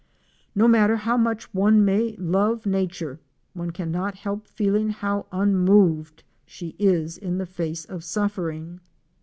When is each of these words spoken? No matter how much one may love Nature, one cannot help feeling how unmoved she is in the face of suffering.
No 0.55 0.67
matter 0.67 0.95
how 0.95 1.15
much 1.15 1.53
one 1.53 1.85
may 1.85 2.15
love 2.17 2.65
Nature, 2.65 3.19
one 3.53 3.69
cannot 3.69 4.15
help 4.15 4.47
feeling 4.47 4.89
how 4.89 5.27
unmoved 5.31 6.23
she 6.43 6.69
is 6.79 7.19
in 7.19 7.37
the 7.37 7.45
face 7.45 7.85
of 7.85 8.03
suffering. 8.03 8.79